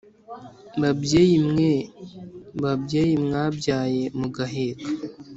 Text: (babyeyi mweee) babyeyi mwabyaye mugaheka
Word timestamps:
(babyeyi 0.81 1.37
mweee) 1.47 1.87
babyeyi 2.63 3.15
mwabyaye 3.25 4.03
mugaheka 4.19 4.87